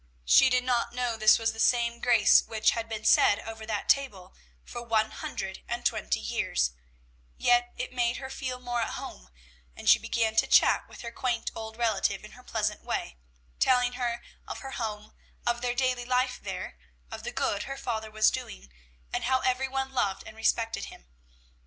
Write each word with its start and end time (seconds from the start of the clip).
She 0.25 0.49
did 0.49 0.63
not 0.63 0.95
know 0.95 1.15
this 1.15 1.37
was 1.37 1.53
the 1.53 1.59
same 1.59 1.99
grace 1.99 2.41
which 2.41 2.71
had 2.71 2.89
been 2.89 3.05
said 3.05 3.37
over 3.41 3.67
that 3.67 3.87
table 3.87 4.33
for 4.63 4.81
one 4.81 5.11
hundred 5.11 5.61
and 5.67 5.85
twenty 5.85 6.19
years; 6.19 6.71
yet 7.37 7.71
it 7.77 7.93
made 7.93 8.17
her 8.17 8.31
feel 8.31 8.59
more 8.59 8.81
at 8.81 8.93
home, 8.95 9.29
and 9.75 9.87
she 9.87 9.99
began 9.99 10.35
to 10.37 10.47
chat 10.47 10.89
with 10.89 11.01
her 11.01 11.11
quaint 11.11 11.51
old 11.53 11.77
relative 11.77 12.25
in 12.25 12.31
her 12.31 12.41
pleasant 12.41 12.81
way, 12.83 13.19
telling 13.59 13.93
her 13.93 14.23
of 14.47 14.57
her 14.61 14.71
home, 14.71 15.13
of 15.45 15.61
their 15.61 15.75
daily 15.75 16.03
life 16.05 16.39
there, 16.41 16.79
of 17.11 17.21
the 17.21 17.29
good 17.31 17.65
her 17.69 17.77
father 17.77 18.09
was 18.09 18.31
doing, 18.31 18.73
and 19.13 19.25
how 19.25 19.41
every 19.41 19.67
one 19.67 19.93
loved 19.93 20.23
and 20.25 20.35
respected 20.35 20.85
him. 20.85 21.07